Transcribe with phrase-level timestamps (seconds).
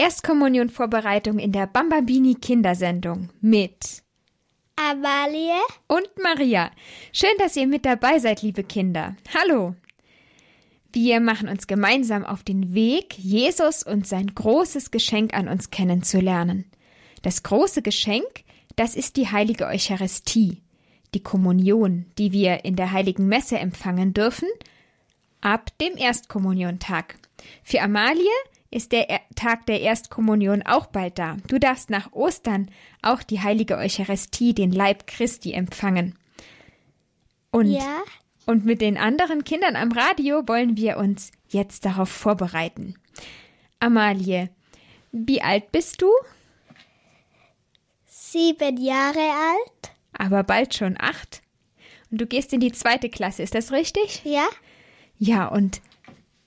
[0.00, 4.04] Erstkommunion-Vorbereitung in der Bambabini Kindersendung mit
[4.76, 6.70] Amalie und Maria.
[7.12, 9.16] Schön, dass ihr mit dabei seid, liebe Kinder.
[9.36, 9.74] Hallo.
[10.92, 16.70] Wir machen uns gemeinsam auf den Weg, Jesus und sein großes Geschenk an uns kennenzulernen.
[17.22, 18.44] Das große Geschenk,
[18.76, 20.62] das ist die heilige Eucharistie,
[21.12, 24.48] die Kommunion, die wir in der heiligen Messe empfangen dürfen,
[25.40, 27.16] ab dem Erstkommuniontag.
[27.64, 28.30] Für Amalie
[28.70, 31.36] ist der Tag der Erstkommunion auch bald da.
[31.48, 32.70] Du darfst nach Ostern
[33.02, 36.18] auch die heilige Eucharistie, den Leib Christi, empfangen.
[37.50, 38.02] Und, Ja.
[38.44, 42.94] und mit den anderen Kindern am Radio wollen wir uns jetzt darauf vorbereiten.
[43.80, 44.50] Amalie,
[45.12, 46.10] wie alt bist du?
[48.06, 49.92] sieben Jahre alt.
[50.12, 51.40] Aber bald schon acht.
[52.10, 54.22] Und du gehst in die zweite Klasse, ist das richtig?
[54.24, 54.46] Ja.
[55.18, 55.80] Ja, und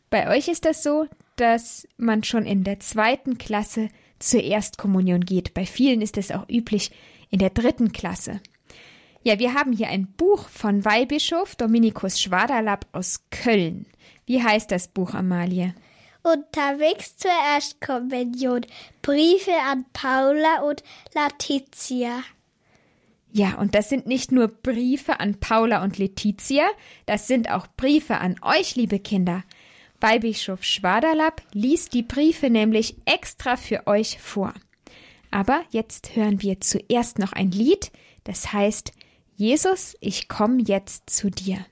[0.09, 1.07] bei euch ist das so,
[1.41, 5.55] dass man schon in der zweiten Klasse zur Erstkommunion geht.
[5.55, 6.91] Bei vielen ist es auch üblich
[7.31, 8.39] in der dritten Klasse.
[9.23, 13.87] Ja, wir haben hier ein Buch von Weihbischof Dominikus Schwaderlapp aus Köln.
[14.27, 15.73] Wie heißt das Buch, Amalie?
[16.21, 18.61] Unterwegs zur Erstkommunion.
[19.01, 20.83] Briefe an Paula und
[21.15, 22.21] Letizia.
[23.31, 26.65] Ja, und das sind nicht nur Briefe an Paula und Letizia,
[27.05, 29.43] das sind auch Briefe an euch, liebe Kinder.
[30.01, 34.53] Weihbischof Schwaderlapp liest die Briefe nämlich extra für euch vor.
[35.29, 37.91] Aber jetzt hören wir zuerst noch ein Lied,
[38.23, 38.91] das heißt
[39.35, 41.65] Jesus, ich komm jetzt zu dir.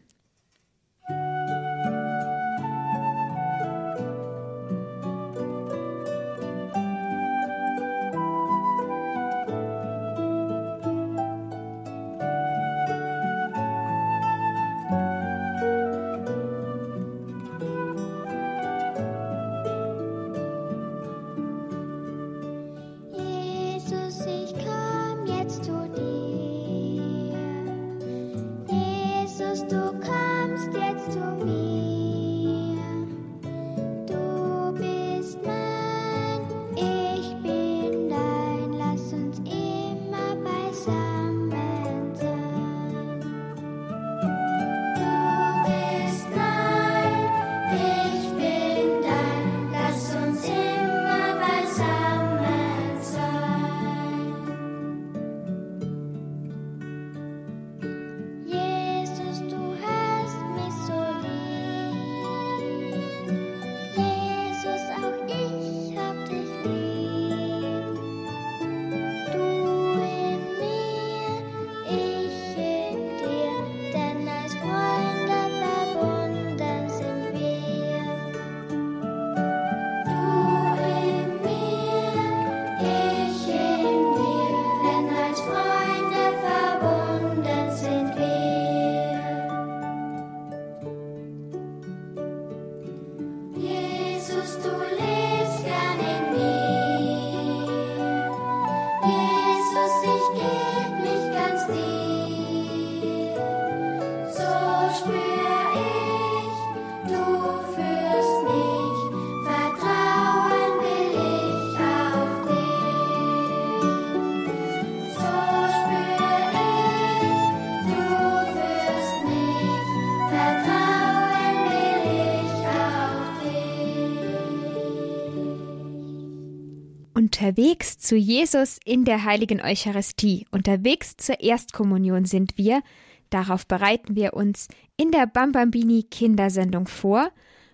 [127.49, 132.83] Unterwegs zu Jesus in der heiligen Eucharistie, unterwegs zur Erstkommunion sind wir.
[133.31, 134.67] Darauf bereiten wir uns
[134.97, 137.31] in der Bambambini Kindersendung vor.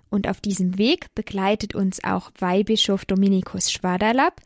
[0.09, 4.39] Und auf diesem Weg begleitet uns auch Weihbischof Dominikus Schwaderlapp.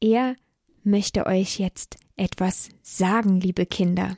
[0.00, 0.34] Er
[0.82, 4.16] möchte euch jetzt etwas sagen, liebe Kinder.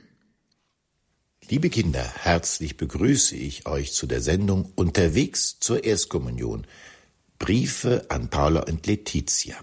[1.47, 6.65] Liebe Kinder, herzlich begrüße ich euch zu der Sendung Unterwegs zur Erstkommunion.
[7.37, 9.57] Briefe an Paula und Letizia.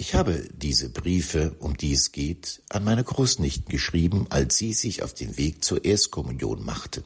[0.00, 5.02] Ich habe diese Briefe, um die es geht, an meine Großnichten geschrieben, als sie sich
[5.02, 7.02] auf den Weg zur Erstkommunion machten.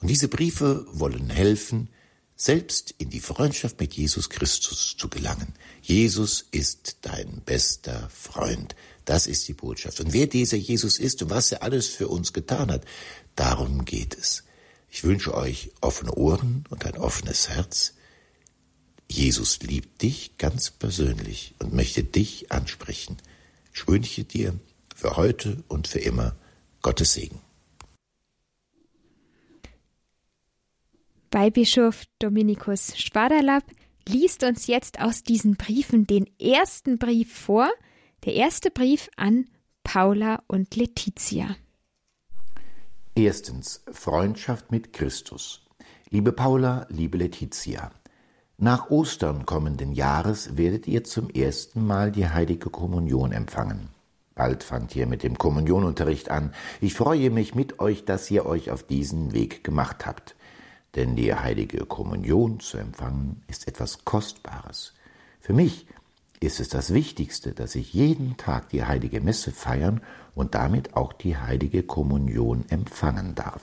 [0.00, 1.88] Und diese Briefe wollen helfen,
[2.36, 5.54] selbst in die Freundschaft mit Jesus Christus zu gelangen.
[5.82, 8.76] Jesus ist dein bester Freund.
[9.04, 9.98] Das ist die Botschaft.
[9.98, 12.84] Und wer dieser Jesus ist und was er alles für uns getan hat,
[13.34, 14.44] darum geht es.
[14.88, 17.94] Ich wünsche euch offene Ohren und ein offenes Herz.
[19.10, 23.16] Jesus liebt dich ganz persönlich und möchte dich ansprechen.
[23.72, 24.58] Ich wünsche dir
[24.94, 26.36] für heute und für immer
[26.82, 27.40] Gottes Segen.
[31.30, 33.64] Weihbischof Dominikus Schwaderlapp
[34.08, 37.70] liest uns jetzt aus diesen Briefen den ersten Brief vor,
[38.24, 39.46] der erste Brief an
[39.84, 41.56] Paula und Letizia.
[43.14, 45.66] Erstens Freundschaft mit Christus.
[46.10, 47.90] Liebe Paula, liebe Letizia,
[48.60, 53.90] nach Ostern kommenden Jahres werdet ihr zum ersten Mal die heilige Kommunion empfangen.
[54.34, 56.52] Bald fangt ihr mit dem Kommunionunterricht an.
[56.80, 60.34] Ich freue mich mit euch, dass ihr euch auf diesen Weg gemacht habt.
[60.96, 64.92] Denn die heilige Kommunion zu empfangen ist etwas Kostbares.
[65.40, 65.86] Für mich
[66.40, 70.00] ist es das Wichtigste, dass ich jeden Tag die heilige Messe feiern
[70.34, 73.62] und damit auch die heilige Kommunion empfangen darf.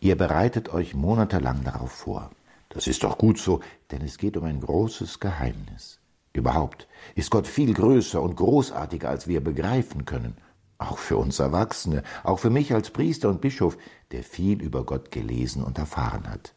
[0.00, 2.32] Ihr bereitet euch monatelang darauf vor.
[2.70, 5.98] Das ist doch gut so, denn es geht um ein großes Geheimnis.
[6.32, 6.86] Überhaupt
[7.16, 10.36] ist Gott viel größer und großartiger, als wir begreifen können.
[10.78, 13.76] Auch für uns Erwachsene, auch für mich als Priester und Bischof,
[14.12, 16.54] der viel über Gott gelesen und erfahren hat.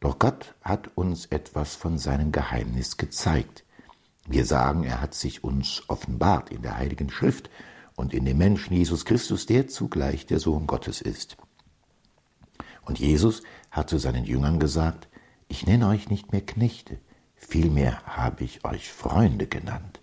[0.00, 3.64] Doch Gott hat uns etwas von seinem Geheimnis gezeigt.
[4.28, 7.48] Wir sagen, er hat sich uns offenbart in der Heiligen Schrift
[7.94, 11.36] und in dem Menschen Jesus Christus, der zugleich der Sohn Gottes ist.
[12.84, 15.08] Und Jesus hat zu seinen Jüngern gesagt,
[15.48, 16.98] ich nenne euch nicht mehr Knechte,
[17.34, 20.00] vielmehr habe ich euch Freunde genannt.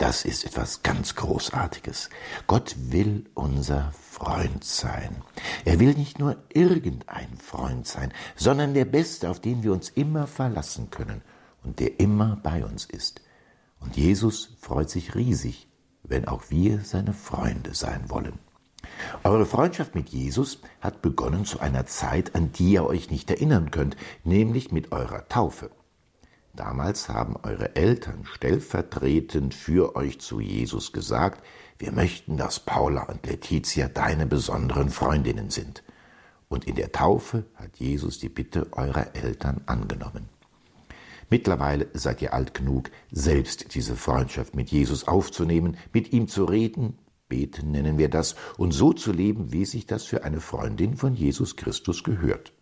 [0.00, 2.08] Das ist etwas ganz Großartiges.
[2.46, 5.22] Gott will unser Freund sein.
[5.66, 10.26] Er will nicht nur irgendein Freund sein, sondern der Beste, auf den wir uns immer
[10.26, 11.20] verlassen können
[11.62, 13.20] und der immer bei uns ist.
[13.78, 15.68] Und Jesus freut sich riesig,
[16.02, 18.38] wenn auch wir seine Freunde sein wollen.
[19.24, 23.70] Eure Freundschaft mit Jesus hat begonnen zu einer Zeit, an die ihr euch nicht erinnern
[23.70, 25.70] könnt, nämlich mit eurer Taufe.
[26.54, 31.44] Damals haben eure Eltern stellvertretend für euch zu Jesus gesagt,
[31.78, 35.82] wir möchten, dass Paula und Letizia deine besonderen Freundinnen sind.
[36.48, 40.28] Und in der Taufe hat Jesus die Bitte eurer Eltern angenommen.
[41.30, 46.98] Mittlerweile seid ihr alt genug, selbst diese Freundschaft mit Jesus aufzunehmen, mit ihm zu reden,
[47.30, 51.14] beten nennen wir das, und so zu leben, wie sich das für eine Freundin von
[51.14, 52.52] Jesus Christus gehört.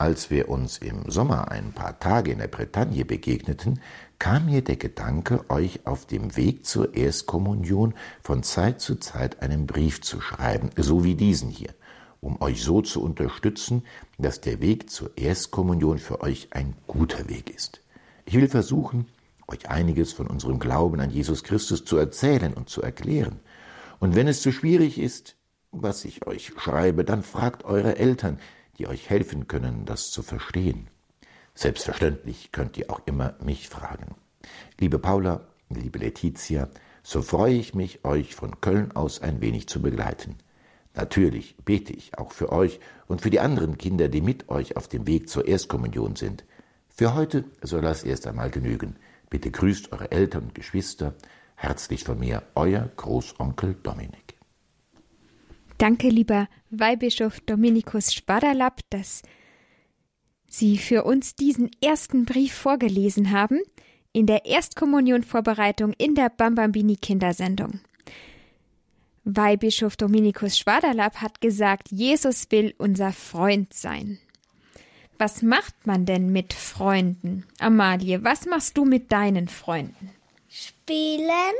[0.00, 3.80] Als wir uns im Sommer ein paar Tage in der Bretagne begegneten,
[4.20, 9.66] kam mir der Gedanke, euch auf dem Weg zur Erstkommunion von Zeit zu Zeit einen
[9.66, 11.74] Brief zu schreiben, so wie diesen hier,
[12.20, 13.82] um euch so zu unterstützen,
[14.18, 17.80] dass der Weg zur Erstkommunion für euch ein guter Weg ist.
[18.24, 19.06] Ich will versuchen,
[19.48, 23.40] euch einiges von unserem Glauben an Jesus Christus zu erzählen und zu erklären.
[23.98, 25.36] Und wenn es zu schwierig ist,
[25.70, 28.38] was ich euch schreibe, dann fragt eure Eltern,
[28.78, 30.88] die euch helfen können, das zu verstehen.
[31.54, 34.14] Selbstverständlich könnt ihr auch immer mich fragen.
[34.78, 36.68] Liebe Paula, liebe Letizia,
[37.02, 40.36] so freue ich mich, euch von Köln aus ein wenig zu begleiten.
[40.94, 44.88] Natürlich bete ich auch für euch und für die anderen Kinder, die mit euch auf
[44.88, 46.44] dem Weg zur Erstkommunion sind.
[46.88, 48.96] Für heute soll das erst einmal genügen.
[49.30, 51.14] Bitte grüßt eure Eltern und Geschwister.
[51.54, 54.34] Herzlich von mir, euer Großonkel Dominik.
[55.76, 59.22] Danke, lieber Weihbischof Dominikus Spadalab, dass
[60.48, 63.60] Sie für uns diesen ersten Brief vorgelesen haben
[64.12, 67.80] in der Erstkommunionvorbereitung in der Bambambini Kindersendung.
[69.24, 74.18] Weihbischof Dominikus Schwaderlapp hat gesagt, Jesus will unser Freund sein.
[75.18, 77.44] Was macht man denn mit Freunden?
[77.58, 80.10] Amalie, was machst du mit deinen Freunden?
[80.48, 81.54] Spielen,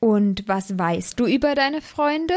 [0.00, 2.34] Und was weißt du über deine Freunde?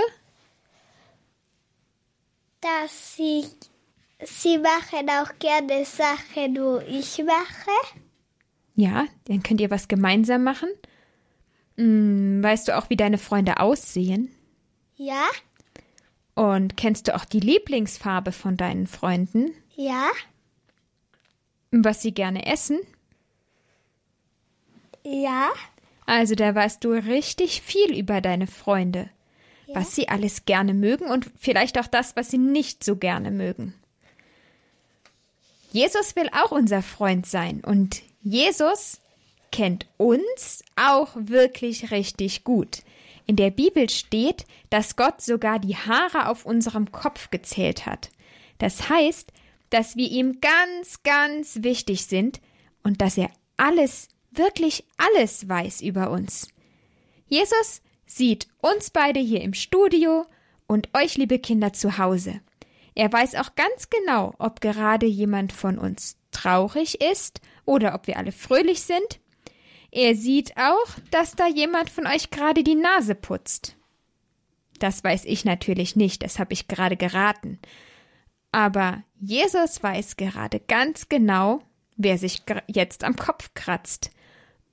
[2.61, 3.43] dass sie,
[4.23, 7.71] sie machen auch gerne Sachen, wo ich mache.
[8.75, 10.69] Ja, dann könnt ihr was gemeinsam machen.
[11.77, 14.33] Hm, weißt du auch, wie deine Freunde aussehen?
[14.95, 15.25] Ja,
[16.35, 19.51] Und kennst du auch die Lieblingsfarbe von deinen Freunden?
[19.75, 20.09] ja,
[21.71, 22.79] Was sie gerne essen?
[25.03, 25.49] ja,
[26.05, 29.09] Also da weißt du richtig viel über deine Freunde.
[29.73, 33.73] Was sie alles gerne mögen und vielleicht auch das, was sie nicht so gerne mögen.
[35.71, 39.01] Jesus will auch unser Freund sein und Jesus
[39.51, 42.83] kennt uns auch wirklich richtig gut.
[43.25, 48.09] In der Bibel steht, dass Gott sogar die Haare auf unserem Kopf gezählt hat.
[48.57, 49.31] Das heißt,
[49.69, 52.41] dass wir ihm ganz, ganz wichtig sind
[52.83, 56.47] und dass er alles, wirklich alles weiß über uns.
[57.27, 60.25] Jesus sieht uns beide hier im Studio
[60.67, 62.41] und euch, liebe Kinder, zu Hause.
[62.95, 68.17] Er weiß auch ganz genau, ob gerade jemand von uns traurig ist oder ob wir
[68.17, 69.19] alle fröhlich sind.
[69.95, 73.75] Er sieht auch, dass da jemand von euch gerade die Nase putzt.
[74.79, 77.59] Das weiß ich natürlich nicht, das habe ich gerade geraten.
[78.51, 81.61] Aber Jesus weiß gerade ganz genau,
[81.95, 84.09] wer sich jetzt am Kopf kratzt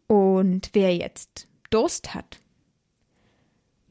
[0.07, 2.39] und wer jetzt Durst hat.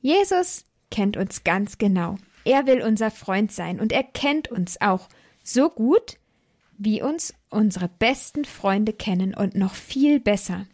[0.02, 2.18] Jesus kennt uns ganz genau.
[2.44, 5.08] Er will unser Freund sein und er kennt uns auch
[5.44, 6.18] so gut,
[6.80, 10.66] wie uns unsere besten Freunde kennen und noch viel besser.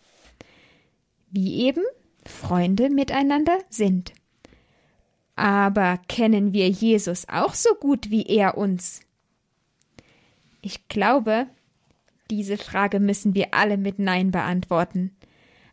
[1.35, 1.83] Wie eben
[2.25, 4.13] Freunde miteinander sind.
[5.35, 9.01] Aber kennen wir Jesus auch so gut wie er uns?
[10.61, 11.47] Ich glaube,
[12.31, 15.13] diese Frage müssen wir alle mit Nein beantworten.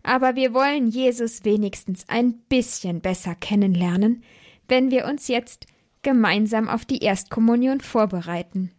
[0.03, 4.25] Aber wir wollen Jesus wenigstens ein bisschen besser kennenlernen,
[4.67, 5.67] wenn wir uns jetzt
[6.03, 8.73] gemeinsam auf die Erstkommunion vorbereiten.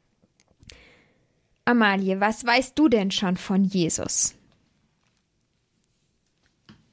[1.63, 4.35] Amalie, was weißt du denn schon von Jesus?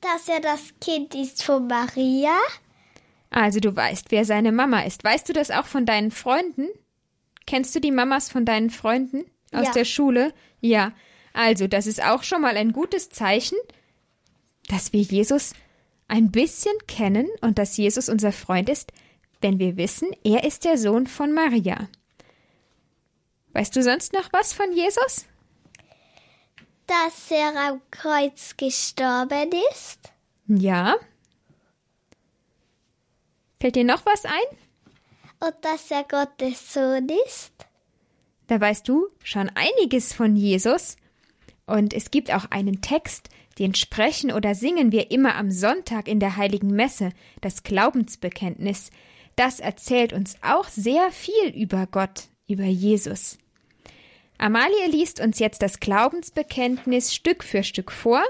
[0.00, 2.36] Dass er das Kind ist von Maria.
[3.30, 5.04] Also du weißt, wer seine Mama ist.
[5.04, 6.68] Weißt du das auch von deinen Freunden?
[7.46, 9.72] Kennst du die Mamas von deinen Freunden aus Ja.
[9.72, 10.32] der Schule?
[10.60, 10.92] Ja.
[11.32, 13.56] Also, das ist auch schon mal ein gutes Zeichen,
[14.68, 15.52] dass wir Jesus
[16.08, 18.92] ein bisschen kennen und dass Jesus unser Freund ist,
[19.40, 21.88] wenn wir wissen, er ist der Sohn von Maria.
[23.52, 25.26] Weißt du sonst noch was von Jesus?
[26.90, 30.10] Dass er am Kreuz gestorben ist.
[30.48, 30.96] Ja.
[33.60, 34.58] Fällt dir noch was ein?
[35.38, 37.52] Und dass er Gottes Sohn ist.
[38.48, 40.96] Da weißt du schon einiges von Jesus.
[41.64, 43.28] Und es gibt auch einen Text,
[43.60, 48.90] den sprechen oder singen wir immer am Sonntag in der heiligen Messe, das Glaubensbekenntnis.
[49.36, 53.38] Das erzählt uns auch sehr viel über Gott, über Jesus.
[54.40, 58.22] Amalie liest uns jetzt das Glaubensbekenntnis Stück für Stück vor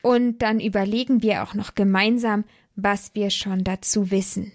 [0.00, 2.44] und dann überlegen wir auch noch gemeinsam,
[2.76, 4.52] was wir schon dazu wissen.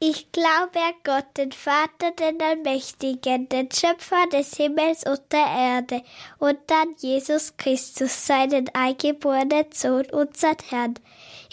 [0.00, 6.02] Ich glaube an Gott, den Vater, den Allmächtigen, den Schöpfer des Himmels und der Erde,
[6.38, 10.94] und an Jesus Christus, seinen eingeborenen Sohn, unseren Herrn,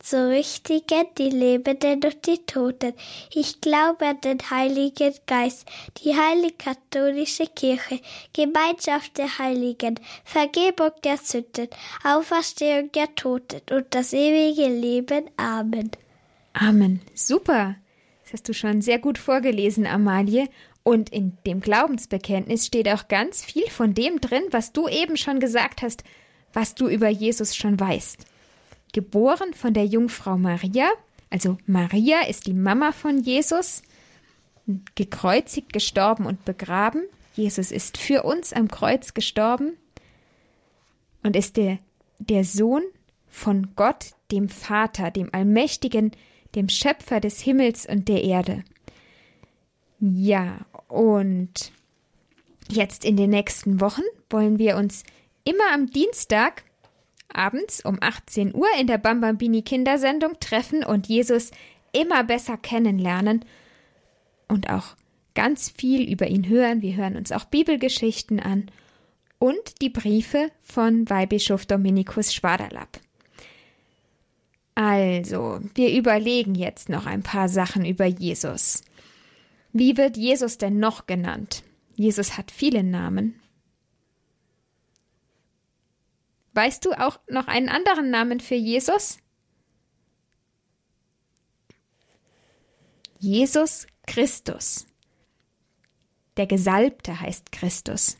[0.00, 2.94] zu richtigen die Lebenden und die Toten.
[3.32, 5.66] Ich glaube an den Heiligen Geist,
[6.02, 8.00] die heilige katholische Kirche,
[8.32, 11.68] Gemeinschaft der Heiligen, Vergebung der Sünden,
[12.04, 15.30] Auferstehung der Toten und das ewige Leben.
[15.36, 15.90] Amen.
[16.52, 17.00] Amen.
[17.14, 17.76] Super.
[18.24, 20.48] Das hast du schon sehr gut vorgelesen, Amalie.
[20.82, 25.38] Und in dem Glaubensbekenntnis steht auch ganz viel von dem drin, was du eben schon
[25.38, 26.04] gesagt hast,
[26.52, 28.29] was du über Jesus schon weißt.
[28.92, 30.90] Geboren von der Jungfrau Maria,
[31.30, 33.82] also Maria ist die Mama von Jesus,
[34.94, 37.04] gekreuzigt, gestorben und begraben.
[37.34, 39.76] Jesus ist für uns am Kreuz gestorben
[41.22, 41.78] und ist der,
[42.18, 42.82] der Sohn
[43.28, 46.12] von Gott, dem Vater, dem Allmächtigen,
[46.54, 48.64] dem Schöpfer des Himmels und der Erde.
[50.00, 51.72] Ja, und
[52.68, 55.04] jetzt in den nächsten Wochen wollen wir uns
[55.44, 56.64] immer am Dienstag
[57.34, 61.50] abends um 18 Uhr in der Bambambini Kindersendung treffen und Jesus
[61.92, 63.44] immer besser kennenlernen
[64.48, 64.96] und auch
[65.34, 66.82] ganz viel über ihn hören.
[66.82, 68.70] Wir hören uns auch Bibelgeschichten an
[69.38, 73.00] und die Briefe von Weihbischof Dominikus Schwaderlapp.
[74.74, 78.82] Also, wir überlegen jetzt noch ein paar Sachen über Jesus.
[79.72, 81.62] Wie wird Jesus denn noch genannt?
[81.94, 83.40] Jesus hat viele Namen.
[86.52, 89.18] Weißt du auch noch einen anderen Namen für Jesus?
[93.18, 94.86] Jesus Christus.
[96.36, 98.16] Der Gesalbte heißt Christus.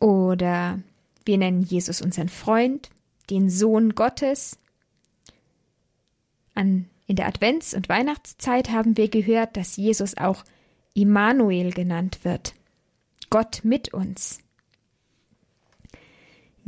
[0.00, 0.80] Oder
[1.24, 2.90] wir nennen Jesus unseren Freund,
[3.30, 4.58] den Sohn Gottes.
[6.54, 10.44] An, in der Advents- und Weihnachtszeit haben wir gehört, dass Jesus auch
[10.94, 12.54] Immanuel genannt wird.
[13.30, 14.40] Gott mit uns.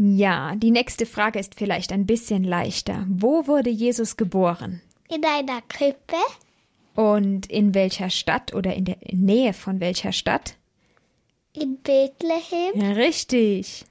[0.02, 3.04] Ja, die nächste Frage ist vielleicht ein bisschen leichter.
[3.08, 4.80] Wo wurde Jesus geboren?
[5.10, 6.16] In einer Krippe,
[6.94, 10.56] Und in welcher Stadt oder in der Nähe von welcher Stadt?
[11.52, 13.84] in Bethlehem, Ja, richtig.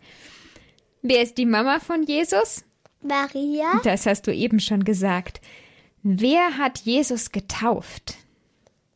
[1.04, 2.63] Wer ist die Mama von Jesus?
[3.01, 5.42] Maria, Das hast du eben schon gesagt.
[6.01, 8.16] Wer hat Jesus getauft?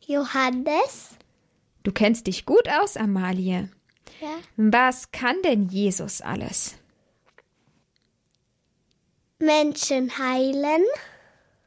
[0.06, 1.10] Johannes,
[1.84, 3.68] Du kennst dich gut aus, Amalie.
[4.20, 6.74] ja, Was kann denn Jesus alles?
[9.44, 10.82] Menschen heilen.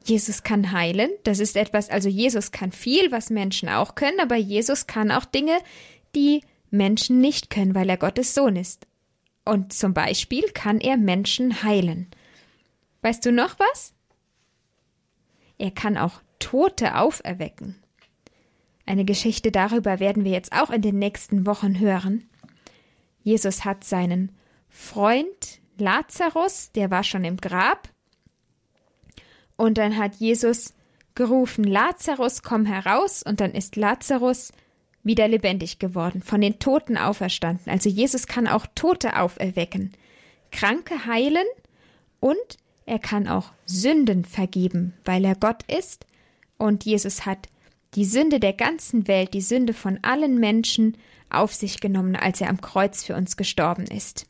[0.04, 1.12] Jesus kann heilen.
[1.24, 5.26] Das ist etwas, also Jesus kann viel, was Menschen auch können, aber Jesus kann auch
[5.26, 5.58] Dinge,
[6.16, 6.42] die
[6.72, 8.88] Menschen nicht können, weil er Gottes Sohn ist.
[9.46, 12.08] Und zum Beispiel kann er Menschen heilen.
[13.02, 13.94] Weißt du noch was?
[15.58, 17.76] Er kann auch Tote auferwecken.
[18.86, 22.30] Eine Geschichte darüber werden wir jetzt auch in den nächsten Wochen hören.
[23.24, 24.32] Jesus hat seinen
[24.70, 27.90] Freund Lazarus, der war schon im Grab,
[29.56, 30.74] und dann hat Jesus
[31.16, 34.54] gerufen, Lazarus, komm heraus, und dann ist Lazarus
[35.04, 37.72] wieder lebendig geworden, von den Toten auferstanden.
[37.72, 39.94] Also Jesus kann auch Tote auferwecken,
[40.52, 41.46] Kranke heilen
[42.20, 46.06] und er kann auch Sünden vergeben, weil er Gott ist
[46.58, 47.48] und Jesus hat
[47.96, 50.98] die Sünde der ganzen Welt, die Sünde von allen Menschen
[51.30, 54.28] auf sich genommen, als er am Kreuz für uns gestorben ist.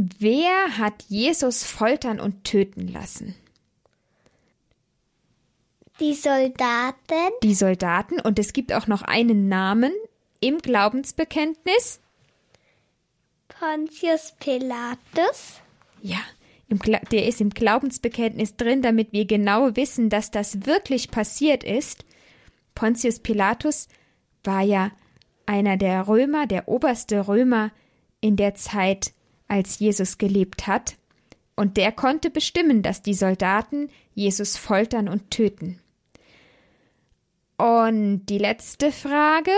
[0.00, 3.34] Wer hat Jesus foltern und töten lassen?
[5.98, 7.32] Die Soldaten.
[7.42, 9.90] Die Soldaten und es gibt auch noch einen Namen
[10.38, 11.98] im Glaubensbekenntnis.
[13.48, 15.60] Pontius Pilatus.
[16.00, 16.20] Ja,
[17.10, 22.04] der ist im Glaubensbekenntnis drin, damit wir genau wissen, dass das wirklich passiert ist.
[22.76, 23.88] Pontius Pilatus
[24.44, 24.92] war ja
[25.44, 27.72] einer der Römer, der oberste Römer
[28.20, 29.12] in der Zeit,
[29.48, 30.96] als Jesus gelebt hat,
[31.56, 35.80] und der konnte bestimmen, dass die Soldaten Jesus foltern und töten.
[37.56, 39.50] Und die letzte Frage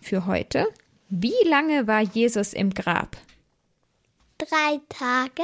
[0.00, 0.68] für heute.
[1.08, 3.16] Wie lange war Jesus im Grab?
[4.38, 5.42] Drei Tage.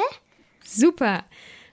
[0.65, 1.25] Super.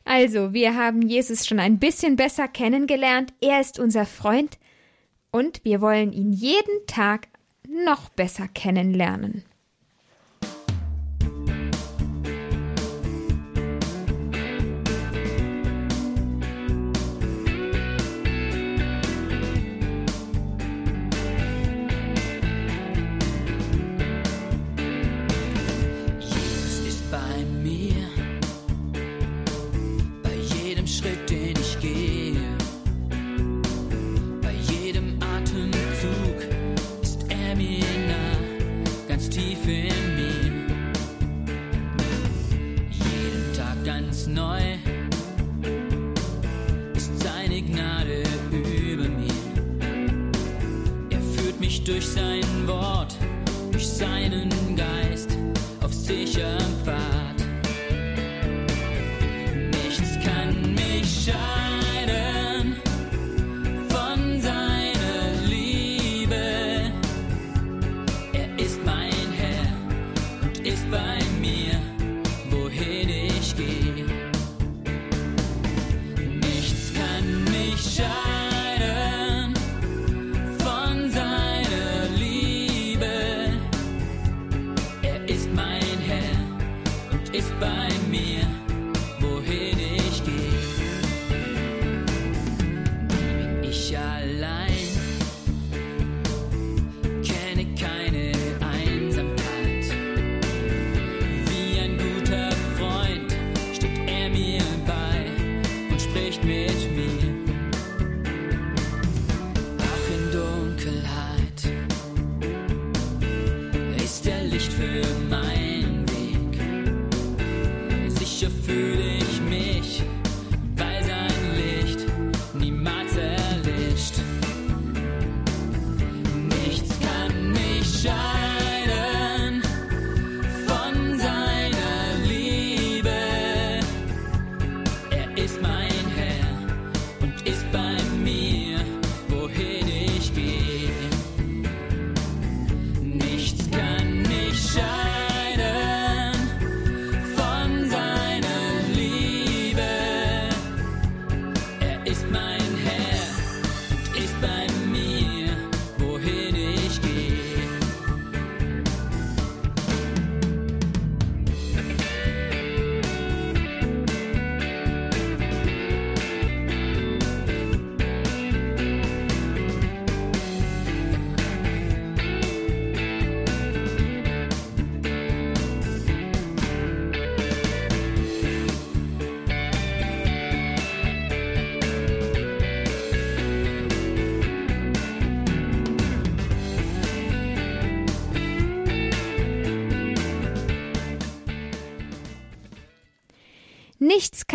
[0.04, 3.34] Also, wir haben Jesus schon ein bisschen besser kennengelernt.
[3.40, 4.58] Er ist unser Freund
[5.30, 7.28] und wir wollen ihn jeden Tag
[7.68, 9.44] noch besser kennenlernen.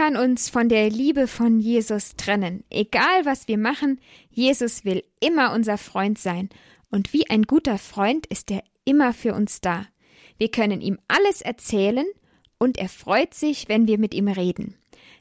[0.03, 2.65] Kann uns von der Liebe von Jesus trennen.
[2.71, 4.01] Egal was wir machen,
[4.33, 6.49] Jesus will immer unser Freund sein.
[6.91, 9.87] Und wie ein guter Freund ist er immer für uns da.
[10.39, 12.05] Wir können ihm alles erzählen
[12.59, 14.75] und er freut sich, wenn wir mit ihm reden.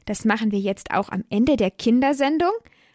[0.04, 2.50] Das machen wir jetzt auch am Ende der Kindersendung.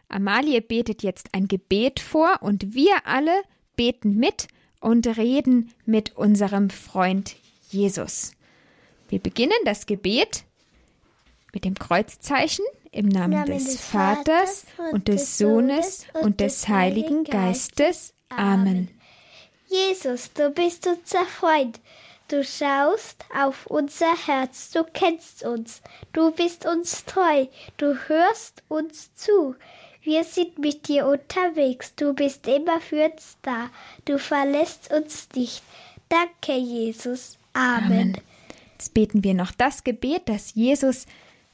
[0.09, 3.43] Amalie betet jetzt ein Gebet vor und wir alle
[3.77, 4.49] beten mit
[4.81, 7.37] und reden mit unserem Freund
[7.69, 8.33] Jesus.
[9.07, 10.43] Wir beginnen das Gebet
[11.57, 16.67] mit dem Kreuzzeichen im Namen, Namen des, des Vaters Vaters und des Sohnes und des
[16.67, 18.13] Heiligen Geistes.
[18.29, 18.89] Amen.
[19.67, 21.79] Jesus, du bist unser Freund.
[22.27, 25.81] Du schaust auf unser Herz, du kennst uns,
[26.13, 29.55] du bist uns treu, du hörst uns zu.
[30.03, 33.71] Wir sind mit dir unterwegs, du bist immer für uns da,
[34.05, 35.63] du verlässt uns nicht.
[36.07, 37.39] Danke, Jesus.
[37.53, 38.15] Amen.
[38.73, 41.07] Jetzt beten wir noch das Gebet, das Jesus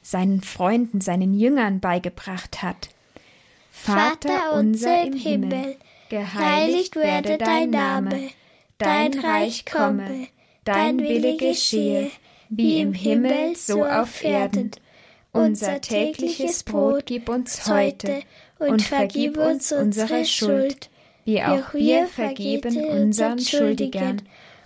[0.04, 2.90] seinen Freunden, seinen Jüngern beigebracht hat.
[3.70, 5.76] Vater unser im Himmel,
[6.10, 8.28] geheiligt werde dein Name,
[8.78, 10.28] dein Reich komme,
[10.64, 12.10] dein Wille geschehe,
[12.50, 14.70] wie im Himmel so auf Erden.
[15.32, 18.22] Unser tägliches Brot gib uns heute
[18.58, 20.90] und vergib uns unsere Schuld,
[21.24, 24.22] wie auch wir vergeben unseren Schuldigern.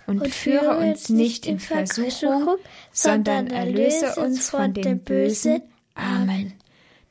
[0.09, 2.57] Und führe uns nicht in Versuchung,
[2.91, 5.61] sondern erlöse uns von dem Bösen.
[5.95, 6.53] Amen.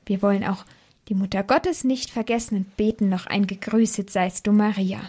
[0.06, 0.64] Wir wollen auch
[1.08, 5.00] die Mutter Gottes nicht vergessen und beten noch ein Gegrüßet seist du Maria.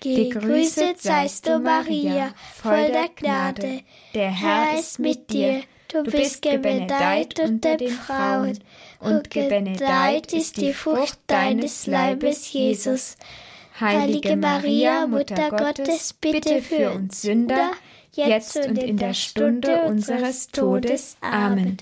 [0.00, 3.82] Gegrüßet seist du, Maria, voll der Gnade.
[4.14, 5.62] Der Herr ist mit dir.
[5.86, 8.58] Du bist gebenedeit unter den Frauen,
[8.98, 13.16] und gebenedeit ist die Frucht deines Leibes, Jesus.
[13.80, 17.72] Heilige Maria, Mutter Gottes, bitte für uns Sünder,
[18.12, 21.16] jetzt und in der Stunde unseres Todes.
[21.20, 21.78] Amen.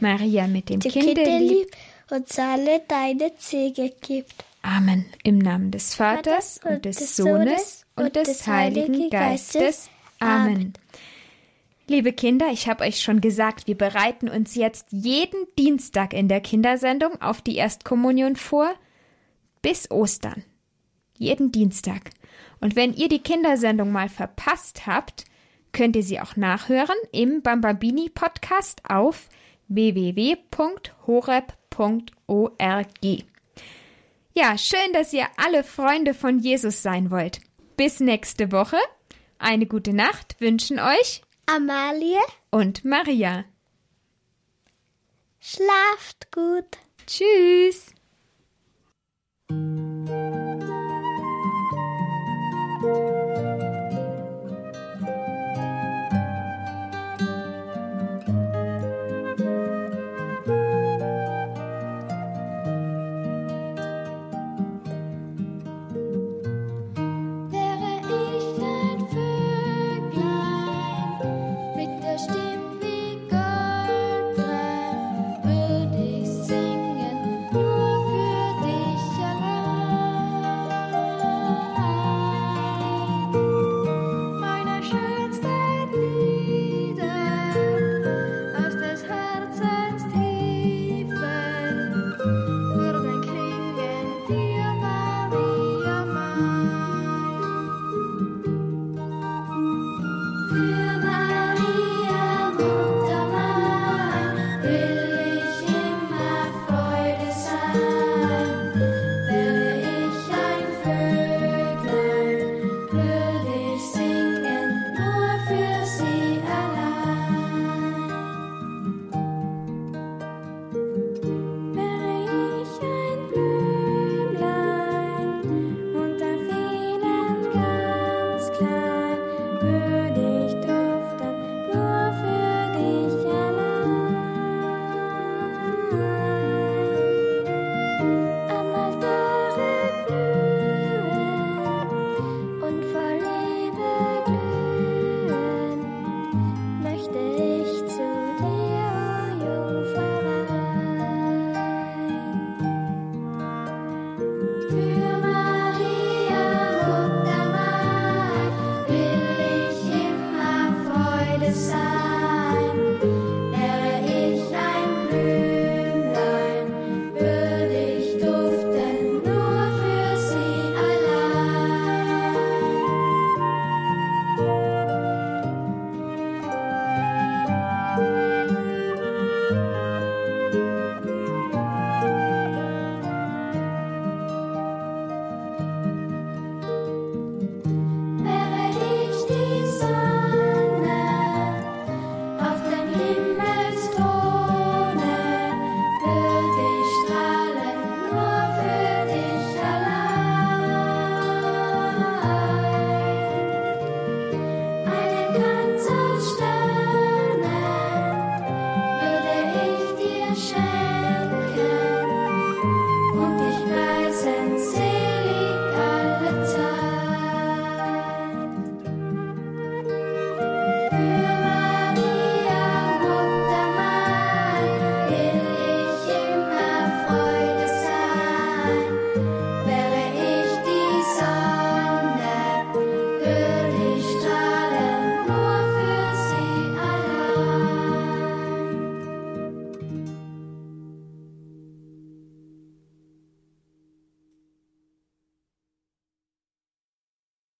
[0.00, 1.50] Maria mit dem Die Kinde Kinder lieb.
[1.50, 1.76] lieb
[2.10, 4.44] uns alle deine Zege gibt.
[4.62, 5.04] Amen.
[5.22, 9.90] Im Namen des Vaters und des Sohnes und des Heiligen Geistes.
[10.20, 10.72] Amen.
[11.86, 16.40] Liebe Kinder, ich habe euch schon gesagt, wir bereiten uns jetzt jeden Dienstag in der
[16.40, 18.72] Kindersendung auf die Erstkommunion vor
[19.60, 20.44] bis Ostern.
[21.16, 22.10] Jeden Dienstag.
[22.60, 25.24] Und wenn ihr die Kindersendung mal verpasst habt,
[25.72, 29.28] könnt ihr sie auch nachhören im Bambabini Podcast auf
[29.68, 30.44] www.horeb.org.
[34.36, 37.40] Ja, schön, dass ihr alle Freunde von Jesus sein wollt.
[37.76, 38.78] Bis nächste Woche.
[39.38, 43.44] Eine gute Nacht wünschen euch Amalie, und Maria.
[45.40, 46.78] schlaft gut.
[47.06, 47.92] Tschüss.